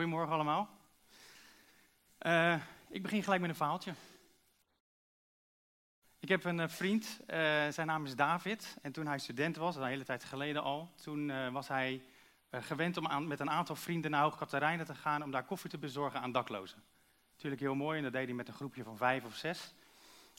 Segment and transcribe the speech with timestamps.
[0.00, 0.68] Goedemorgen allemaal.
[2.22, 2.54] Uh,
[2.88, 3.94] ik begin gelijk met een verhaaltje.
[6.18, 7.36] Ik heb een uh, vriend, uh,
[7.68, 8.78] zijn naam is David.
[8.82, 12.02] En toen hij student was, een hele tijd geleden al, toen was hij
[12.50, 15.78] gewend om aan, met een aantal vrienden naar Hoog te gaan om daar koffie te
[15.78, 16.82] bezorgen aan daklozen.
[17.32, 19.74] Natuurlijk heel mooi en dat deed hij met een groepje van vijf of zes.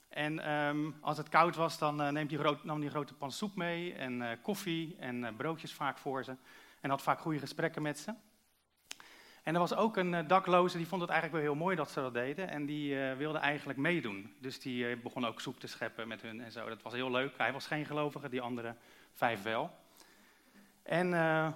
[0.10, 3.56] En um, als het koud was, dan neemt groot, nam hij een grote pan soep
[3.56, 6.36] mee en koffie en broodjes vaak voor ze.
[6.80, 8.14] En had vaak goede gesprekken met ze.
[9.44, 11.92] En er was ook een uh, dakloze, die vond het eigenlijk wel heel mooi dat
[11.92, 12.50] ze dat deden.
[12.50, 14.36] En die uh, wilde eigenlijk meedoen.
[14.40, 16.70] Dus die uh, begon ook soep te scheppen met hun en zo.
[16.70, 17.38] Dat was heel leuk.
[17.38, 18.76] Hij was geen gelovige, die andere
[19.14, 19.72] vijf wel.
[20.84, 21.08] En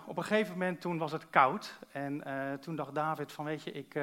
[0.06, 1.80] op een gegeven moment toen was het koud.
[1.92, 2.24] En
[2.62, 3.96] toen dacht David van, weet je, ik,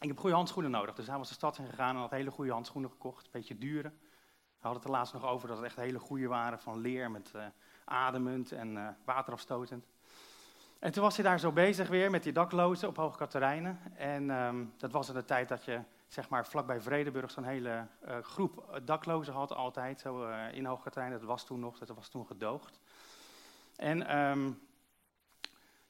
[0.00, 0.94] ik heb goede handschoenen nodig.
[0.94, 3.24] Dus hij was de stad in gegaan en had hele goede handschoenen gekocht.
[3.24, 3.88] Een beetje dure.
[3.88, 7.10] We hadden het er laatst nog over dat het echt hele goede waren van leer
[7.10, 7.32] met
[7.84, 9.86] ademend en waterafstotend.
[10.80, 13.80] En toen was hij daar zo bezig weer met die daklozen op Hoge Katerijnen.
[13.94, 17.86] En um, dat was in de tijd dat je zeg maar vlakbij Vredeburg zo'n hele
[18.08, 20.00] uh, groep daklozen had altijd.
[20.00, 22.78] Zo uh, in Hoge Katerijnen, dat was toen nog, dat was toen gedoogd.
[23.76, 24.60] En um,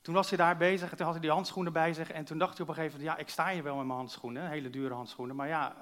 [0.01, 2.11] toen was hij daar bezig en toen had hij die handschoenen bij zich.
[2.11, 3.99] En toen dacht hij op een gegeven moment, ja ik sta hier wel met mijn
[3.99, 5.37] handschoenen, hele dure handschoenen.
[5.37, 5.75] Maar ja,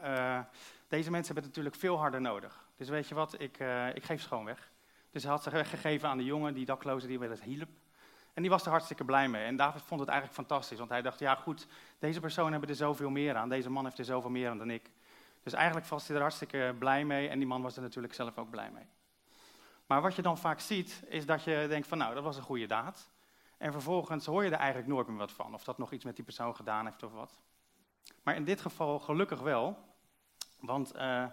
[0.88, 2.66] deze mensen hebben het natuurlijk veel harder nodig.
[2.76, 3.58] Dus weet je wat, ik,
[3.94, 4.70] ik geef ze gewoon weg.
[5.10, 7.68] Dus hij had ze weggegeven aan de jongen, die daklozen die wel eens hielp.
[8.38, 9.44] En die was er hartstikke blij mee.
[9.44, 11.66] En David vond het eigenlijk fantastisch, want hij dacht, ja goed,
[11.98, 13.48] deze personen hebben er zoveel meer aan.
[13.48, 14.90] Deze man heeft er zoveel meer aan dan ik.
[15.42, 18.38] Dus eigenlijk was hij er hartstikke blij mee en die man was er natuurlijk zelf
[18.38, 18.86] ook blij mee.
[19.86, 22.42] Maar wat je dan vaak ziet, is dat je denkt van nou, dat was een
[22.42, 23.08] goede daad.
[23.56, 26.16] En vervolgens hoor je er eigenlijk nooit meer wat van, of dat nog iets met
[26.16, 27.38] die persoon gedaan heeft of wat.
[28.22, 29.78] Maar in dit geval gelukkig wel,
[30.60, 31.24] want eh,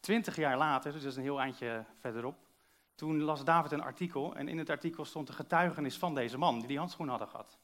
[0.00, 2.36] twintig jaar later, dus dat is een heel eindje verderop,
[2.94, 6.58] toen las David een artikel en in het artikel stond de getuigenis van deze man
[6.58, 7.58] die die handschoenen hadden gehad.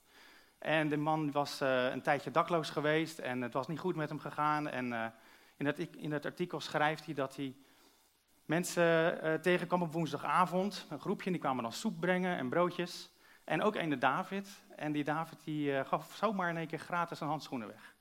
[0.58, 4.08] En de man was uh, een tijdje dakloos geweest en het was niet goed met
[4.08, 4.68] hem gegaan.
[4.68, 5.06] En uh,
[5.56, 7.56] in, het, in, het, artikel schrijft hij dat hij
[8.44, 10.86] mensen uh, tegenkwam op woensdagavond.
[10.88, 13.10] Een groepje, die kwamen dan soep brengen en broodjes.
[13.44, 14.62] En ook een David.
[14.76, 17.96] En die David die, gaf zomaar in één keer gratis een handschoenen weg.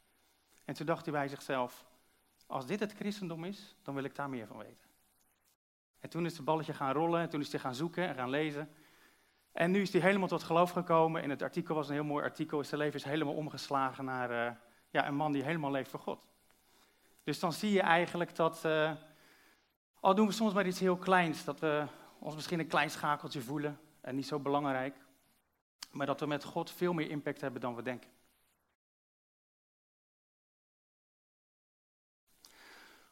[0.66, 1.85] En toen dacht hij bij zichzelf,
[2.47, 4.87] als dit het christendom is, dan wil ik daar meer van weten.
[6.00, 8.30] En toen is het balletje gaan rollen en toen is hij gaan zoeken en gaan
[8.30, 8.69] lezen.
[9.52, 11.24] En nu is hij helemaal tot geloof gekomen.
[11.24, 12.63] In het artikel was een heel mooi artikel.
[12.63, 14.56] Zijn leven is helemaal omgeslagen naar uh,
[14.90, 16.25] ja, een man die helemaal leeft voor God.
[17.24, 18.91] Dus dan zie je eigenlijk dat, uh,
[20.00, 21.86] al doen we soms maar iets heel kleins, dat we
[22.19, 24.96] ons misschien een klein schakeltje voelen en niet zo belangrijk,
[25.91, 28.09] maar dat we met God veel meer impact hebben dan we denken.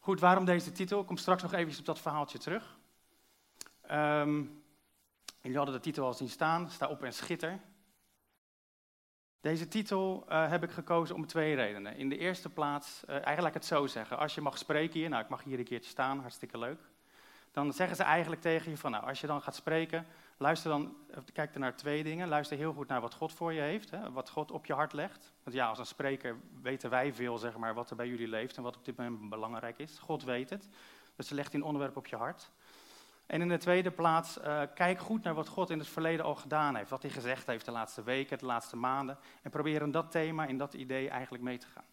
[0.05, 0.99] Goed, waarom deze titel?
[1.01, 2.77] Ik kom straks nog even op dat verhaaltje terug.
[3.91, 4.63] Um,
[5.41, 7.59] jullie hadden de titel al zien staan, sta op en schitter.
[9.41, 11.95] Deze titel uh, heb ik gekozen om twee redenen.
[11.95, 15.23] In de eerste plaats, uh, eigenlijk het zo zeggen, als je mag spreken hier, nou
[15.23, 16.79] ik mag hier een keertje staan, hartstikke leuk.
[17.55, 20.05] Dan zeggen ze eigenlijk tegen je van, nou als je dan gaat spreken,
[20.37, 20.95] luister dan,
[21.33, 22.27] kijk dan naar twee dingen.
[22.27, 24.93] Luister heel goed naar wat God voor je heeft, hè, wat God op je hart
[24.93, 25.33] legt.
[25.43, 28.57] Want ja, als een spreker weten wij veel, zeg maar, wat er bij jullie leeft
[28.57, 29.99] en wat op dit moment belangrijk is.
[29.99, 30.69] God weet het,
[31.15, 32.51] dus ze legt een onderwerp op je hart.
[33.25, 36.35] En in de tweede plaats, uh, kijk goed naar wat God in het verleden al
[36.35, 36.89] gedaan heeft.
[36.89, 39.17] Wat hij gezegd heeft de laatste weken, de laatste maanden.
[39.41, 41.85] En probeer in dat thema, in dat idee eigenlijk mee te gaan.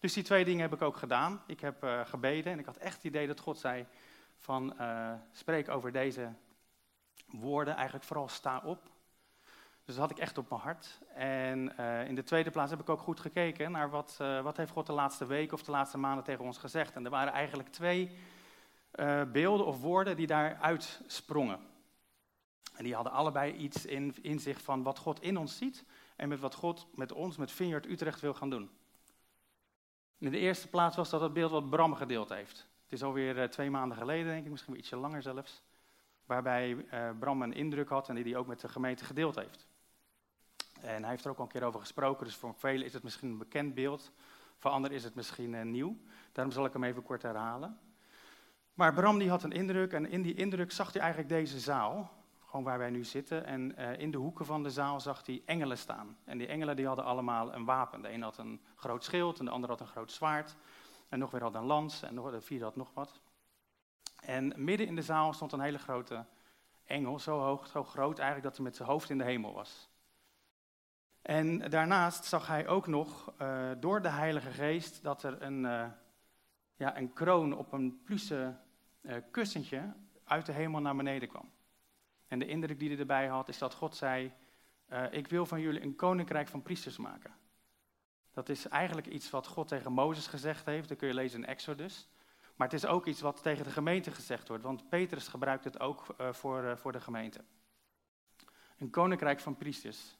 [0.00, 1.42] Dus die twee dingen heb ik ook gedaan.
[1.46, 3.86] Ik heb uh, gebeden en ik had echt het idee dat God zei
[4.38, 6.32] van uh, spreek over deze
[7.26, 7.74] woorden.
[7.74, 8.82] Eigenlijk vooral sta op.
[9.84, 11.00] Dus dat had ik echt op mijn hart.
[11.14, 11.76] En
[12.06, 14.92] in de tweede plaats heb ik ook goed gekeken naar wat, wat heeft God de
[14.92, 16.94] laatste weken of de laatste maanden tegen ons gezegd.
[16.94, 18.18] En er waren eigenlijk twee
[19.32, 21.60] beelden of woorden die daaruit sprongen.
[22.76, 25.84] En die hadden allebei iets in, in zich van wat God in ons ziet
[26.16, 28.70] en met wat God met ons, met Vineyard Utrecht, wil gaan doen.
[30.18, 32.67] In de eerste plaats was dat het beeld wat Bram gedeeld heeft.
[32.88, 35.62] Het is alweer uh, twee maanden geleden, denk ik, misschien wel ietsje langer zelfs.
[36.26, 39.66] Waarbij uh, Bram een indruk had en die hij ook met de gemeente gedeeld heeft.
[40.80, 43.02] En hij heeft er ook al een keer over gesproken, dus voor velen is het
[43.02, 44.12] misschien een bekend beeld.
[44.58, 45.96] Voor anderen is het misschien uh, nieuw.
[46.32, 47.78] Daarom zal ik hem even kort herhalen.
[48.74, 52.12] Maar Bram die had een indruk en in die indruk zag hij eigenlijk deze zaal,
[52.44, 53.44] gewoon waar wij nu zitten.
[53.44, 56.16] En in de hoeken van de zaal zag hij engelen staan.
[56.24, 58.02] En die engelen die hadden allemaal een wapen.
[58.02, 60.56] De een had een groot schild en de ander had een groot zwaard.
[61.08, 63.20] En nog weer had een lans en nog, de vierde had nog wat.
[64.20, 66.24] En midden in de zaal stond een hele grote
[66.84, 69.88] engel, zo hoog, zo groot eigenlijk dat hij met zijn hoofd in de hemel was.
[71.22, 75.86] En daarnaast zag hij ook nog uh, door de Heilige Geest dat er een, uh,
[76.76, 78.56] ja, een kroon op een pluche
[79.00, 79.92] uh, kussentje
[80.24, 81.50] uit de hemel naar beneden kwam.
[82.26, 84.32] En de indruk die hij erbij had, is dat God zei:
[85.10, 87.37] Ik wil van jullie een koninkrijk van priesters maken.
[88.38, 90.88] Dat is eigenlijk iets wat God tegen Mozes gezegd heeft.
[90.88, 92.08] Dat kun je lezen in Exodus.
[92.56, 94.62] Maar het is ook iets wat tegen de gemeente gezegd wordt.
[94.62, 97.40] Want Petrus gebruikt het ook uh, voor, uh, voor de gemeente.
[98.78, 100.16] Een koninkrijk van priesters.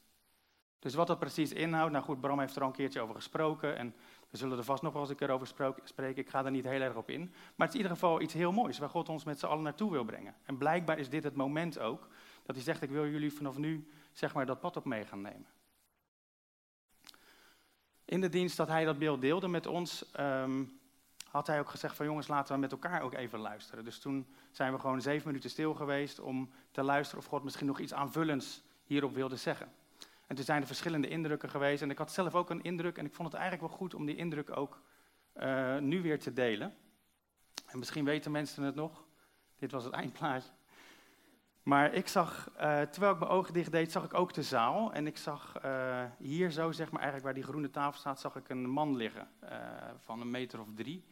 [0.79, 3.77] Dus wat dat precies inhoudt, nou goed, Bram heeft er al een keertje over gesproken.
[3.77, 3.95] En
[4.29, 5.47] we zullen er vast nog wel eens een keer over
[5.83, 6.21] spreken.
[6.23, 7.21] Ik ga er niet heel erg op in.
[7.55, 9.63] Maar het is in ieder geval iets heel moois waar God ons met z'n allen
[9.63, 10.35] naartoe wil brengen.
[10.43, 12.07] En blijkbaar is dit het moment ook
[12.43, 15.21] dat hij zegt: Ik wil jullie vanaf nu zeg maar, dat pad op mee gaan
[15.21, 15.47] nemen.
[18.09, 20.79] In de dienst dat hij dat beeld deelde met ons, um,
[21.27, 23.83] had hij ook gezegd van jongens, laten we met elkaar ook even luisteren.
[23.83, 27.67] Dus toen zijn we gewoon zeven minuten stil geweest om te luisteren of God misschien
[27.67, 29.71] nog iets aanvullends hierop wilde zeggen.
[30.27, 33.05] En toen zijn er verschillende indrukken geweest en ik had zelf ook een indruk en
[33.05, 34.81] ik vond het eigenlijk wel goed om die indruk ook
[35.35, 36.75] uh, nu weer te delen.
[37.65, 39.03] En misschien weten mensen het nog,
[39.55, 40.49] dit was het eindplaatje.
[41.63, 44.93] Maar ik zag, uh, terwijl ik mijn ogen dicht deed, zag ik ook de zaal.
[44.93, 48.35] En ik zag uh, hier zo, zeg maar, eigenlijk waar die groene tafel staat, zag
[48.35, 49.27] ik een man liggen.
[49.43, 49.49] Uh,
[49.97, 51.03] van een meter of drie.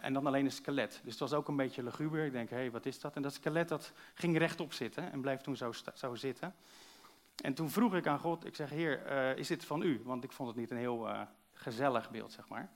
[0.00, 1.00] en dan alleen een skelet.
[1.02, 2.24] Dus het was ook een beetje luguber.
[2.24, 3.16] Ik denk, hé, hey, wat is dat?
[3.16, 6.54] En dat skelet dat ging rechtop zitten en bleef toen zo, zo zitten.
[7.42, 9.06] En toen vroeg ik aan God, ik zeg, heer,
[9.36, 10.00] is dit van u?
[10.04, 11.08] Want ik vond het niet een heel
[11.52, 12.70] gezellig beeld, zeg maar.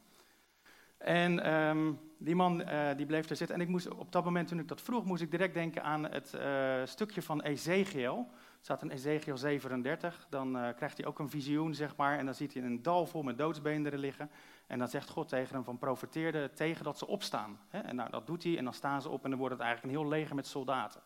[0.98, 3.56] En um, die man uh, die bleef er zitten.
[3.56, 6.04] En ik moest, op dat moment toen ik dat vroeg, moest ik direct denken aan
[6.04, 8.16] het uh, stukje van Ezekiel.
[8.28, 10.26] Er staat in Ezekiel 37.
[10.30, 12.18] Dan uh, krijgt hij ook een visioen, zeg maar.
[12.18, 14.30] En dan ziet hij een dal vol met doodsbeenderen liggen.
[14.66, 17.58] En dan zegt God tegen hem van profeteerde tegen dat ze opstaan.
[17.68, 17.78] Hè?
[17.78, 19.94] En nou, dat doet hij en dan staan ze op en dan wordt het eigenlijk
[19.94, 21.00] een heel leger met soldaten.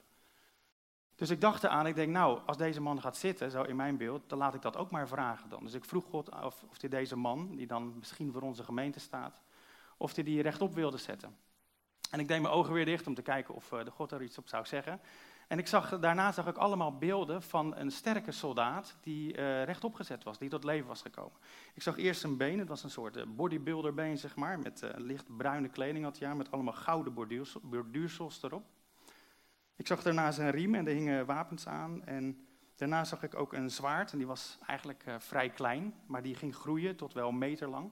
[1.14, 3.96] Dus ik dacht eraan, ik denk nou, als deze man gaat zitten, zo in mijn
[3.96, 5.64] beeld, dan laat ik dat ook maar vragen dan.
[5.64, 9.00] Dus ik vroeg God of, of hij deze man, die dan misschien voor onze gemeente
[9.00, 9.40] staat,
[10.00, 11.37] of hij die rechtop wilde zetten.
[12.11, 14.23] En ik deed mijn ogen weer dicht om te kijken of eh, de God er
[14.23, 15.00] iets op zou zeggen.
[15.49, 19.94] En ik zag, daarna zag ik allemaal beelden van een sterke soldaat die uh, rechtop
[19.94, 21.38] gezet was, die tot leven was gekomen.
[21.75, 24.91] Ik zag eerst zijn been, het was een soort eh, bodybuilderbeen, zeg maar, met uh,
[24.97, 27.14] licht bruine kleding had hij aan, met allemaal gouden
[27.62, 28.64] borduursels erop.
[29.76, 32.05] Ik zag daarna zijn riem en er hingen wapens aan.
[32.05, 36.35] En daarna zag ik ook een zwaard, en die was eigenlijk vrij klein, maar die
[36.35, 37.91] ging groeien tot wel een meter lang.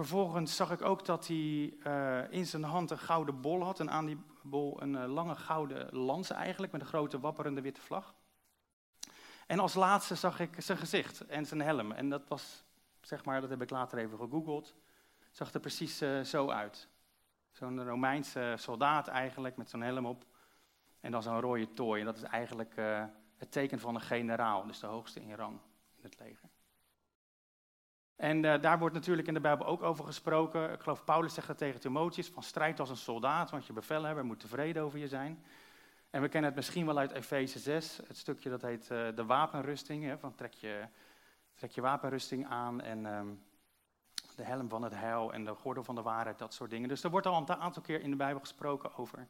[0.00, 3.80] Vervolgens zag ik ook dat hij uh, in zijn hand een gouden bol had.
[3.80, 7.80] En aan die bol een uh, lange gouden lans eigenlijk, met een grote wapperende witte
[7.80, 8.14] vlag.
[9.46, 11.92] En als laatste zag ik zijn gezicht en zijn helm.
[11.92, 12.64] En dat was,
[13.00, 14.74] zeg maar, dat heb ik later even gegoogeld.
[15.30, 16.88] Zag er precies uh, zo uit.
[17.50, 20.24] Zo'n Romeinse soldaat eigenlijk, met zo'n helm op.
[21.00, 22.00] En dan zo'n rode tooi.
[22.00, 22.74] En dat is eigenlijk
[23.36, 25.58] het teken van een generaal, dus de hoogste in rang
[25.96, 26.49] in het leger.
[28.20, 30.72] En uh, daar wordt natuurlijk in de Bijbel ook over gesproken.
[30.72, 34.24] Ik geloof Paulus zegt dat tegen Timotheus, van strijd als een soldaat, want je bevelhebber
[34.24, 35.44] moet tevreden over je zijn.
[36.10, 39.24] En we kennen het misschien wel uit Efeze 6, het stukje dat heet uh, de
[39.24, 40.04] wapenrusting.
[40.04, 40.84] Hè, van trek je,
[41.54, 43.42] trek je wapenrusting aan en um,
[44.36, 46.88] de helm van het heil en de gordel van de waarheid, dat soort dingen.
[46.88, 49.28] Dus er wordt al een aantal keer in de Bijbel gesproken over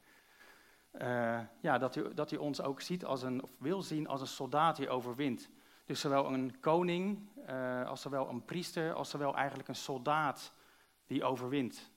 [0.93, 4.21] uh, ja, dat, hij, dat hij ons ook ziet als een, of wil zien als
[4.21, 5.49] een soldaat die overwint.
[5.91, 10.53] Dus zowel een koning, uh, als zowel een priester, als zowel eigenlijk een soldaat
[11.07, 11.91] die overwint.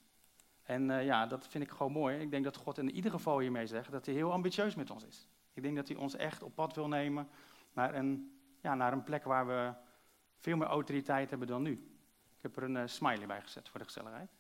[0.64, 2.20] En uh, ja, dat vind ik gewoon mooi.
[2.20, 5.04] Ik denk dat God in ieder geval hiermee zegt dat hij heel ambitieus met ons
[5.04, 5.28] is.
[5.54, 7.30] Ik denk dat hij ons echt op pad wil nemen
[7.74, 9.74] naar een, ja, naar een plek waar we
[10.38, 11.72] veel meer autoriteit hebben dan nu.
[12.38, 14.32] Ik heb er een uh, smiley bij gezet voor de gezelligheid.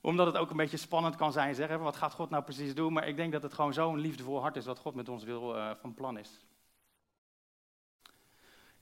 [0.00, 2.92] Omdat het ook een beetje spannend kan zijn, zeggen, wat gaat God nou precies doen?
[2.92, 5.74] Maar ik denk dat het gewoon zo'n liefdevol hart is wat God met ons wil,
[5.80, 6.44] van plan is.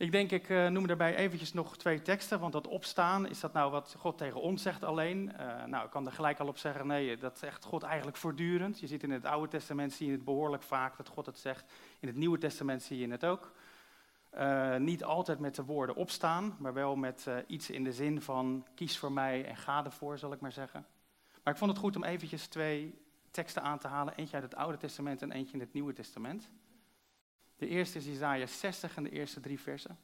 [0.03, 3.53] Ik denk, ik uh, noem daarbij eventjes nog twee teksten, want dat opstaan, is dat
[3.53, 5.33] nou wat God tegen ons zegt alleen?
[5.41, 8.81] Uh, nou, ik kan er gelijk al op zeggen, nee, dat zegt God eigenlijk voortdurend.
[8.81, 11.73] Je ziet in het Oude Testament, zie je het behoorlijk vaak dat God het zegt.
[12.01, 13.53] In het Nieuwe Testament zie je het ook.
[14.35, 18.67] Uh, niet altijd met de woorden opstaan, maar wel met iets in de zin van
[18.75, 20.87] kies voor mij en ga ervoor, zal ik maar zeggen.
[21.43, 24.55] Maar ik vond het goed om eventjes twee teksten aan te halen, eentje uit het
[24.55, 26.51] Oude Testament en eentje in het Nieuwe Testament.
[27.63, 29.99] De eerste is Isaiah 60 en de eerste drie versen.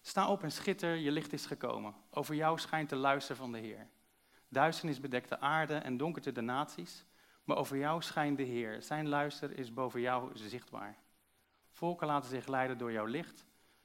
[0.00, 1.94] Sta op en schitter, je licht is gekomen.
[2.10, 3.88] Over jou schijnt de luister van de Heer.
[4.48, 7.04] Duisternis bedekt de aarde en donkerte de naties,
[7.44, 8.82] maar over jou schijnt de Heer.
[8.82, 10.96] Zijn luister is boven jou zichtbaar.
[11.70, 13.44] Volken laten zich leiden door jouw licht,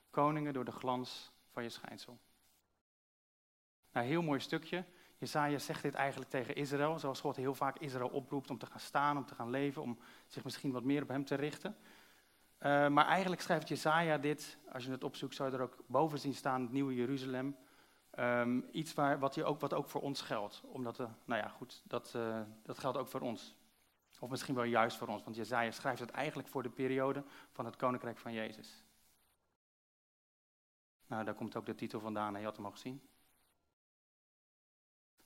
[0.10, 2.20] koningen door de glans van je schijnsel.
[3.92, 4.86] Nou, heel mooi stukje.
[5.22, 8.80] Jesaja zegt dit eigenlijk tegen Israël, zoals God heel vaak Israël oproept om te gaan
[8.80, 11.76] staan, om te gaan leven, om zich misschien wat meer op hem te richten.
[12.60, 16.20] Uh, maar eigenlijk schrijft Jesaja dit, als je het opzoekt, zou je er ook boven
[16.20, 17.58] zien staan, het nieuwe Jeruzalem.
[18.20, 20.62] Um, iets waar, wat, ook, wat ook voor ons geldt.
[20.66, 23.56] Omdat, uh, nou ja, goed, dat, uh, dat geldt ook voor ons.
[24.20, 27.66] Of misschien wel juist voor ons, want Jezaja schrijft het eigenlijk voor de periode van
[27.66, 28.84] het koninkrijk van Jezus.
[31.08, 33.02] Nou, daar komt ook de titel vandaan, je had hem al gezien.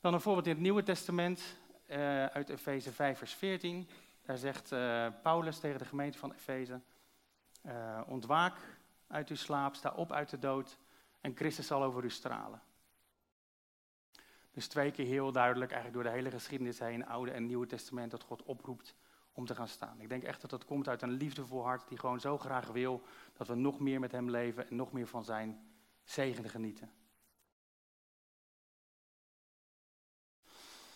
[0.06, 1.42] Dan een voorbeeld in het Nieuwe Testament,
[1.88, 3.90] uh, uit Efeze 5, vers 14.
[4.26, 6.82] Daar zegt uh, Paulus tegen de gemeente van Efeze:
[7.66, 8.58] uh, Ontwaak
[9.08, 10.78] uit uw slaap, sta op uit de dood
[11.22, 12.62] en Christus zal over u stralen.
[14.52, 18.12] Dus twee keer heel duidelijk, eigenlijk door de hele geschiedenis heen, Oude en Nieuwe Testament,
[18.12, 18.96] dat God oproept
[19.34, 20.02] om te gaan staan.
[20.02, 23.02] Ik denk echt dat dat komt uit een liefdevol hart die gewoon zo graag wil
[23.34, 25.68] dat we nog meer met Hem leven en nog meer van Zijn
[26.04, 26.92] zegen genieten.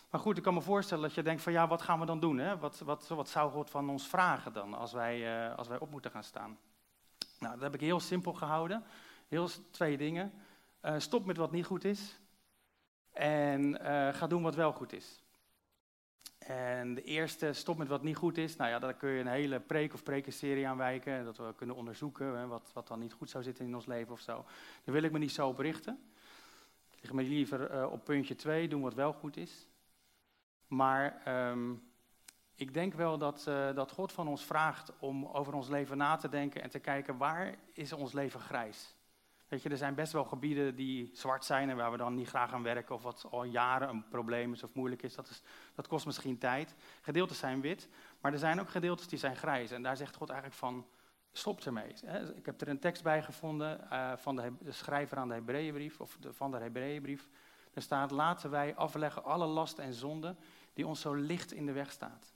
[0.10, 2.20] Maar goed, ik kan me voorstellen dat je denkt van ja, wat gaan we dan
[2.20, 2.38] doen?
[2.38, 2.58] Hè?
[2.58, 5.92] Wat, wat, wat zou God van ons vragen dan als wij, uh, als wij op
[5.92, 6.58] moeten gaan staan?
[7.39, 8.84] Nou, dat heb ik heel simpel gehouden.
[9.28, 10.34] Heel twee dingen.
[10.82, 12.20] Uh, stop met wat niet goed is.
[13.12, 15.24] En uh, ga doen wat wel goed is.
[16.38, 18.56] En de eerste, stop met wat niet goed is.
[18.56, 21.25] Nou ja, daar kun je een hele preek of prekenserie aan wijken.
[21.25, 24.12] Dat we kunnen onderzoeken hè, wat, wat dan niet goed zou zitten in ons leven
[24.12, 24.46] of zo.
[24.84, 26.00] Daar wil ik me niet zo op richten.
[26.96, 29.69] Ik leg me liever op puntje 2, doen wat wel goed is.
[30.70, 31.84] Maar um,
[32.56, 36.16] ik denk wel dat, uh, dat God van ons vraagt om over ons leven na
[36.16, 38.96] te denken en te kijken waar is ons leven grijs.
[39.48, 42.28] Weet je, er zijn best wel gebieden die zwart zijn en waar we dan niet
[42.28, 45.16] graag aan werken of wat al jaren een probleem is of moeilijk is.
[45.16, 45.42] Dat, is,
[45.76, 46.76] dat kost misschien tijd.
[47.02, 47.90] Gedeeltes zijn wit,
[48.22, 49.72] maar er zijn ook gedeeltes die zijn grijs.
[49.72, 50.88] En daar zegt God eigenlijk van,
[51.32, 51.94] stop ermee.
[52.36, 56.18] Ik heb er een tekst bij gevonden uh, van de, schrijver aan de Hebreeënbrief, of
[56.20, 57.30] de, van de Hebreeënbrief.
[57.74, 60.38] Er staat, laten wij afleggen alle lasten en zonden
[60.79, 62.33] die ons zo licht in de weg staat.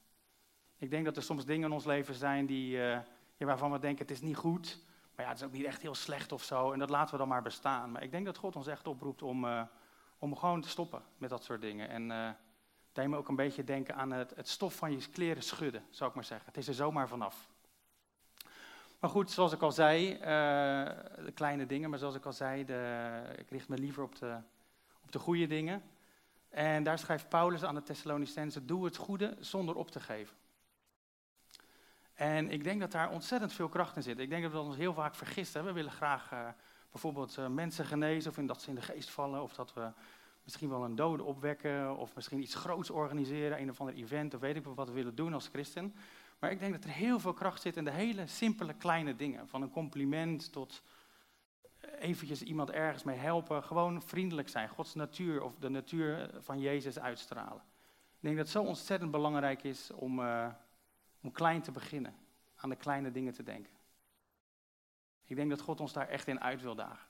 [0.77, 3.05] Ik denk dat er soms dingen in ons leven zijn die, ja,
[3.37, 4.79] waarvan we denken het is niet goed,
[5.15, 7.17] maar ja, het is ook niet echt heel slecht of zo en dat laten we
[7.17, 7.91] dan maar bestaan.
[7.91, 9.61] Maar ik denk dat God ons echt oproept om, uh,
[10.17, 11.89] om gewoon te stoppen met dat soort dingen.
[11.89, 12.29] En uh,
[12.91, 16.09] deed me ook een beetje denken aan het, het stof van je kleren schudden, zou
[16.09, 16.47] ik maar zeggen.
[16.47, 17.49] Het is er zomaar vanaf.
[18.99, 20.17] Maar goed, zoals ik al zei,
[21.25, 24.37] de kleine dingen, maar zoals ik al zei, de, ik richt me liever op de,
[25.03, 25.83] op de goede dingen.
[26.53, 30.35] En daar schrijft Paulus aan de Thessalonicense: Doe het goede zonder op te geven.
[32.13, 34.19] En ik denk dat daar ontzettend veel kracht in zit.
[34.19, 35.65] Ik denk dat we ons heel vaak vergisten.
[35.65, 36.47] We willen graag uh,
[36.91, 39.91] bijvoorbeeld uh, mensen genezen, of in dat ze in de geest vallen, of dat we
[40.43, 44.39] misschien wel een dode opwekken, of misschien iets groots organiseren, een of ander event, of
[44.39, 45.95] weet ik wat we willen doen als christen.
[46.39, 49.47] Maar ik denk dat er heel veel kracht zit in de hele simpele kleine dingen.
[49.47, 50.81] Van een compliment tot
[51.99, 53.63] eventjes iemand ergens mee helpen.
[53.63, 54.69] Gewoon vriendelijk zijn.
[54.69, 57.61] Gods natuur of de natuur van Jezus uitstralen.
[58.15, 60.47] Ik denk dat het zo ontzettend belangrijk is om, uh,
[61.21, 62.15] om klein te beginnen.
[62.55, 63.73] Aan de kleine dingen te denken.
[65.25, 67.07] Ik denk dat God ons daar echt in uit wil dagen.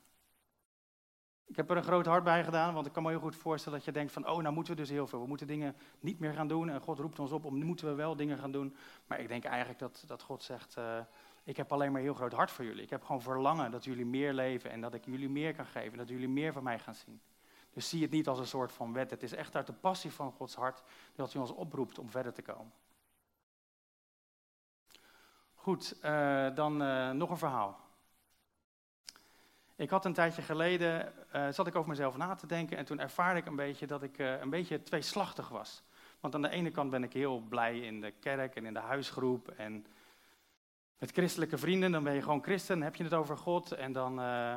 [1.45, 3.77] Ik heb er een groot hart bij gedaan, want ik kan me heel goed voorstellen
[3.77, 5.21] dat je denkt van, oh, nou moeten we dus heel veel.
[5.21, 7.93] We moeten dingen niet meer gaan doen en God roept ons op om, moeten we
[7.93, 8.75] wel dingen gaan doen.
[9.07, 10.99] Maar ik denk eigenlijk dat, dat God zegt, uh,
[11.43, 12.83] ik heb alleen maar heel groot hart voor jullie.
[12.83, 15.97] Ik heb gewoon verlangen dat jullie meer leven en dat ik jullie meer kan geven.
[15.97, 17.21] Dat jullie meer van mij gaan zien.
[17.73, 19.09] Dus zie het niet als een soort van wet.
[19.09, 20.83] Het is echt uit de passie van Gods hart
[21.15, 22.73] dat hij ons oproept om verder te komen.
[25.53, 27.79] Goed, uh, dan uh, nog een verhaal.
[29.75, 32.99] Ik had een tijdje geleden, uh, zat ik over mezelf na te denken en toen
[32.99, 35.83] ervaarde ik een beetje dat ik een beetje tweeslachtig was.
[36.19, 38.79] Want aan de ene kant ben ik heel blij in de kerk en in de
[38.79, 39.85] huisgroep en
[41.03, 44.19] met christelijke vrienden, dan ben je gewoon christen, heb je het over God en dan
[44.19, 44.55] uh, uh,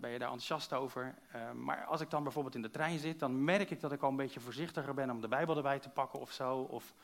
[0.00, 1.14] ben je daar enthousiast over.
[1.36, 4.02] Uh, maar als ik dan bijvoorbeeld in de trein zit, dan merk ik dat ik
[4.02, 6.58] al een beetje voorzichtiger ben om de Bijbel erbij te pakken of zo.
[6.58, 6.94] Of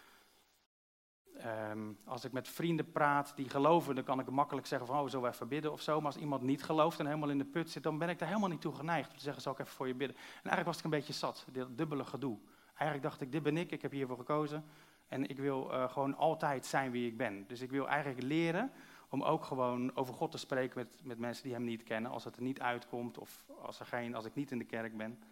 [1.70, 5.08] um, als ik met vrienden praat die geloven, dan kan ik makkelijk zeggen van, oh,
[5.08, 5.96] zullen we even bidden of zo.
[5.96, 8.28] Maar als iemand niet gelooft en helemaal in de put zit, dan ben ik daar
[8.28, 10.16] helemaal niet toe geneigd te zeggen, zal ik even voor je bidden.
[10.16, 12.38] En eigenlijk was ik een beetje zat, dit dubbele gedoe.
[12.66, 14.64] Eigenlijk dacht ik, dit ben ik, ik heb hiervoor gekozen.
[15.08, 17.44] En ik wil uh, gewoon altijd zijn wie ik ben.
[17.46, 18.72] Dus ik wil eigenlijk leren
[19.08, 22.10] om ook gewoon over God te spreken met, met mensen die hem niet kennen.
[22.10, 24.96] Als het er niet uitkomt of als, er geen, als ik niet in de kerk
[24.96, 25.22] ben.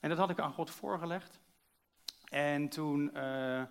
[0.00, 1.40] En dat had ik aan God voorgelegd.
[2.24, 3.62] En toen uh,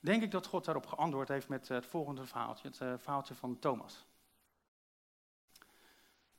[0.00, 2.68] denk ik dat God daarop geantwoord heeft met het volgende verhaaltje.
[2.68, 4.04] Het uh, verhaaltje van Thomas.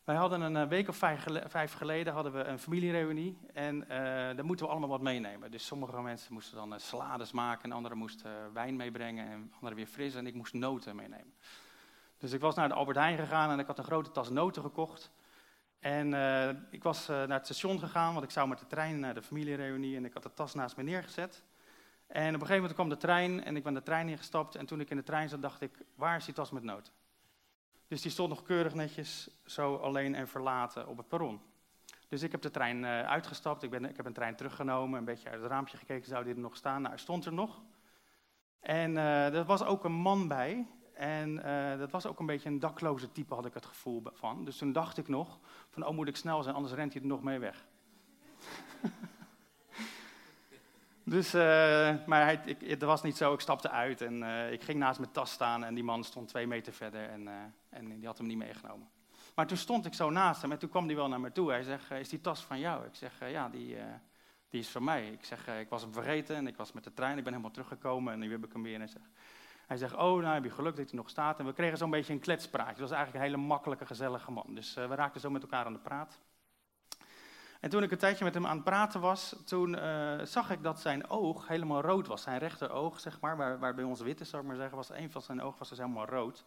[0.03, 0.95] Wij hadden een eh, week of
[1.45, 5.51] vijf geleden hadden we een familiereunie en uh, daar moeten we allemaal wat meenemen.
[5.51, 9.77] Dus sommige mensen moesten dan uh, salades maken en anderen moesten wijn meebrengen en anderen
[9.77, 11.33] weer fris en ik moest noten meenemen.
[12.17, 14.61] Dus ik was naar de Albert Heijn gegaan en ik had een grote tas noten
[14.61, 15.11] gekocht.
[15.79, 16.13] En
[16.69, 19.95] ik was naar het station gegaan, want ik zou met de trein naar de familiereunie
[19.95, 21.43] en ik had de tas naast me neergezet.
[22.07, 24.65] En op een gegeven moment kwam de trein en ik ben de trein ingestapt en
[24.65, 26.93] toen ik in de trein zat dacht ik, waar is die tas met noten?
[27.93, 31.41] Dus die stond nog keurig netjes zo alleen en verlaten op het perron.
[32.07, 35.05] Dus ik heb de trein uh, uitgestapt, ik, ben, ik heb een trein teruggenomen, een
[35.05, 36.81] beetje uit het raampje gekeken, zou die er nog staan?
[36.81, 37.61] Nou, stond er nog.
[38.59, 42.49] En uh, er was ook een man bij, En eh, dat was ook een beetje
[42.49, 44.45] een dakloze type, had ik het gevoel van.
[44.45, 47.07] Dus toen dacht ik nog, van oh moet ik snel zijn, anders rent hij er
[47.07, 47.65] nog mee weg.
[51.13, 51.41] dus, uh,
[52.05, 54.99] maar hij, ik, het was niet zo, ik stapte uit en uh, ik ging naast
[54.99, 57.27] mijn tas staan en die man stond twee meter verder en,
[57.69, 58.89] en die had hem niet meegenomen.
[59.35, 61.49] Maar toen stond ik zo naast hem en toen kwam hij wel naar me toe.
[61.49, 62.85] Hij zegt, is die tas van jou?
[62.85, 63.77] Ik zeg, ja, die,
[64.49, 65.07] die is van mij.
[65.07, 67.53] Ik zeg, ik was hem vergeten en ik was met de trein, ik ben helemaal
[67.53, 68.81] teruggekomen en nu heb ik hem weer.
[68.81, 69.09] En zegt,
[69.67, 71.39] hij zegt, oh, nou heb je geluk dat hij nog staat.
[71.39, 72.71] En we kregen zo'n beetje een kletspraatje.
[72.71, 74.55] Dat was eigenlijk een hele makkelijke, gezellige man.
[74.55, 76.19] Dus we raakten zo met elkaar aan de praat.
[77.63, 80.63] En toen ik een tijdje met hem aan het praten was, toen uh, zag ik
[80.63, 82.21] dat zijn oog helemaal rood was.
[82.21, 84.89] Zijn rechteroog, zeg maar, waar, waar bij ons wit is, zou ik maar zeggen, was
[84.89, 86.45] een van zijn ogen was dus helemaal rood.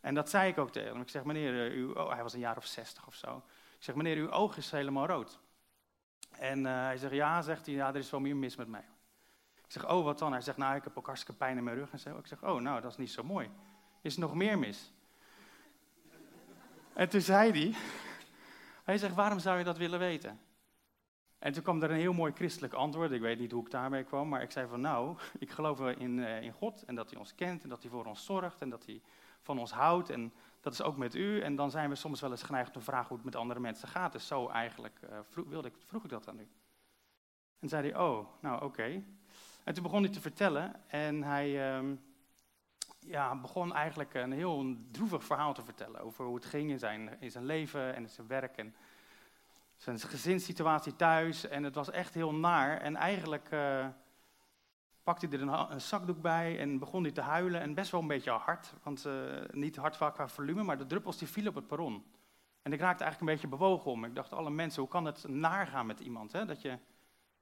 [0.00, 1.00] En dat zei ik ook tegen hem.
[1.00, 3.36] Ik zeg, meneer, uh, uw, hij was een jaar of zestig of zo.
[3.76, 5.38] Ik zeg, meneer, uw oog is helemaal rood.
[6.30, 8.84] En hij zegt, ja, zegt hij, ja, er is wel meer mis met mij.
[9.64, 10.32] Ik zeg, oh, wat dan?
[10.32, 12.18] Hij zegt, nou, ik heb ook hartstikke pijn in mijn rug en zo.
[12.18, 13.50] Ik zeg, oh, nou, dat is niet zo mooi.
[14.02, 14.92] Is er nog meer mis?
[16.92, 17.74] En toen zei hij,
[18.90, 20.40] hij zegt, waarom zou je dat willen weten?
[21.38, 23.10] En toen kwam er een heel mooi christelijk antwoord.
[23.10, 26.18] Ik weet niet hoe ik daarmee kwam, maar ik zei van, nou, ik geloof in,
[26.18, 28.70] uh, in God en dat hij ons kent en dat hij voor ons zorgt en
[28.70, 29.00] dat hij
[29.40, 30.10] van ons houdt.
[30.10, 31.40] En dat is ook met u.
[31.40, 33.60] En dan zijn we soms wel eens geneigd om te vragen hoe het met andere
[33.60, 34.12] mensen gaat.
[34.12, 36.48] Dus zo eigenlijk uh, vroeg, wilde ik, vroeg ik dat aan u.
[37.58, 39.02] En zei hij, oh, nou oké.
[39.64, 41.94] En toen begon hij te vertellen en hij ehm,
[43.00, 47.20] ja, begon eigenlijk een heel droevig verhaal te vertellen over hoe het ging in zijn,
[47.20, 48.74] in zijn leven en in zijn werk en
[49.76, 51.48] zijn gezinssituatie thuis.
[51.48, 53.86] En het was echt heel naar en eigenlijk uh,
[55.02, 58.06] pakte hij er een, zakdoek bij en begon hij te huilen en best wel een
[58.06, 59.12] beetje hard, want uh,
[59.50, 62.04] niet hard qua volume, maar de druppels die vielen op het perron.
[62.62, 64.04] En ik raakte eigenlijk een beetje bewogen om.
[64.04, 66.32] Ik dacht, alle mensen, hoe kan het naar gaan met iemand?
[66.32, 66.44] Hè?
[66.44, 66.78] Dat je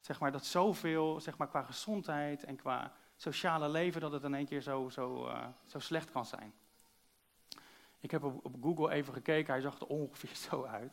[0.00, 4.34] zeg maar, dat zoveel zeg maar, qua gezondheid en qua sociale leven, dat het in
[4.34, 6.52] één keer zo, zo, uh, zo slecht kan zijn.
[8.00, 10.92] Ik heb op, Google even gekeken, hij zag er ongeveer zo uit.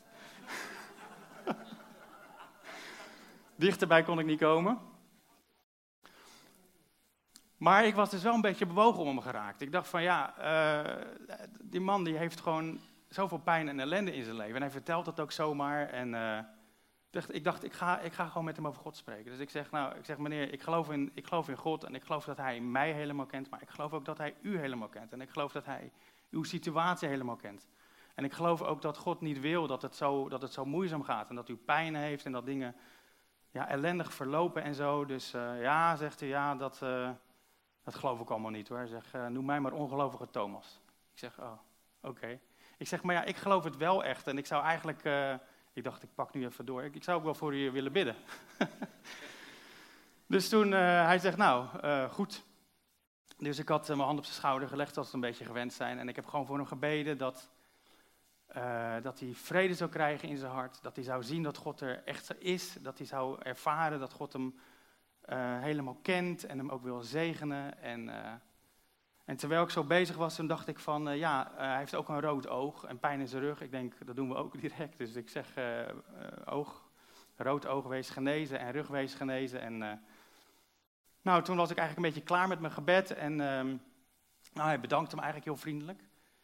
[3.55, 4.79] Dichterbij kon ik niet komen.
[7.57, 9.61] Maar ik was dus wel een beetje bewogen om geraakt.
[9.61, 11.01] Ik dacht van ja, uh,
[11.61, 14.55] die man die heeft gewoon zoveel pijn en ellende in zijn leven.
[14.55, 15.89] En hij vertelt dat ook zomaar.
[15.89, 16.39] En uh,
[17.15, 19.31] ik dacht, ik ga, ik ga gewoon met hem over God spreken.
[19.31, 21.95] Dus ik zeg, nou, ik zeg, meneer, ik geloof, in, ik geloof in God en
[21.95, 24.87] ik geloof dat hij mij helemaal kent, maar ik geloof ook dat hij u helemaal
[24.87, 25.13] kent.
[25.13, 25.91] En ik geloof dat hij
[26.29, 27.67] uw situatie helemaal kent.
[28.15, 31.03] En ik geloof ook dat God niet wil dat het zo, dat het zo moeizaam
[31.03, 32.75] gaat en dat u pijn heeft en dat dingen
[33.51, 35.05] ja, ellendig verlopen en zo.
[35.05, 37.09] Dus uh, ja, zegt hij, ja, dat, uh,
[37.83, 38.77] dat geloof ik allemaal niet hoor.
[38.77, 40.81] Hij uh, noem mij maar ongelovige Thomas.
[41.11, 41.59] Ik zeg, oh,
[42.01, 42.39] oké.
[42.77, 45.03] Ik zeg, maar ja, ik geloof het wel echt en ik zou eigenlijk
[45.75, 46.83] ik dacht, ik pak nu even door.
[46.83, 48.15] Ik, zou ook wel voor u willen bidden.
[50.27, 52.43] dus toen, uh, hij zegt, nou, uh, goed.
[53.37, 55.73] Dus ik had uh, mijn hand op zijn schouder gelegd, zoals het een beetje gewend
[55.73, 55.99] zijn.
[55.99, 57.49] En ik heb gewoon voor hem gebeden dat,
[59.01, 60.81] dat hij vrede zou krijgen in zijn hart.
[60.81, 62.77] Dat hij zou zien dat God er echt is.
[62.81, 64.59] Dat hij zou ervaren dat God hem
[65.61, 67.81] helemaal kent en hem ook wil zegenen.
[67.81, 68.09] En
[69.25, 71.95] en terwijl ik zo bezig was, toen dacht ik van, uh, ja, uh, hij heeft
[71.95, 73.61] ook een rood oog en pijn in zijn rug.
[73.61, 74.97] Ik denk, dat doen we ook direct.
[74.97, 75.81] Dus ik zeg, uh,
[76.45, 76.83] oog,
[77.35, 79.61] rood oog wees genezen en rug wees genezen.
[79.61, 80.01] En
[81.21, 83.11] nou, toen was ik eigenlijk een beetje klaar met mijn gebed.
[83.11, 83.75] En ehm,
[84.53, 86.03] nou, hij bedankte me eigenlijk heel vriendelijk.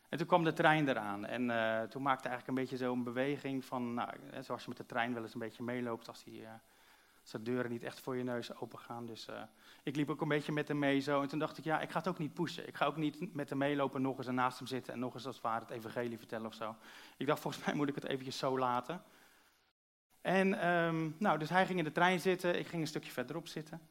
[0.09, 1.25] En toen kwam de trein eraan.
[1.25, 1.41] En
[1.89, 5.23] toen maakte eigenlijk een beetje zo'n beweging van, nou, zoals je met de trein wel
[5.23, 6.47] eens een beetje meeloopt als hij
[7.21, 9.05] als de deuren niet echt voor je neus open gaan.
[9.05, 9.27] Dus
[9.83, 11.21] ik liep ook een beetje met hem mee zo.
[11.21, 12.67] En toen dacht ik, ja, ik ga het ook niet pushen.
[12.67, 15.25] Ik ga ook niet met hem meelopen, nog eens naast hem zitten en nog eens
[15.25, 16.75] als het ware het evangelie vertellen of zo.
[17.17, 19.03] Ik dacht, volgens mij moet ik het eventjes zo laten.
[20.21, 23.47] En um, nou, dus hij ging in de trein zitten, ik ging een stukje verderop
[23.47, 23.81] zitten.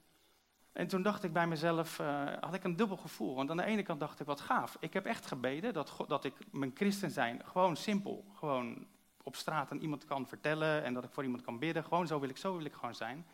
[0.72, 3.34] En toen dacht ik bij mezelf, uh, had ik een dubbel gevoel.
[3.34, 4.76] Want aan de ene kant dacht ik, wat gaaf.
[4.80, 8.86] Ik heb echt gebeden dat, dat ik mijn christen zijn gewoon simpel, gewoon
[9.22, 11.84] op straat aan iemand kan vertellen en dat ik voor iemand kan bidden.
[11.84, 13.26] Gewoon zo wil ik, zo wil ik gewoon zijn.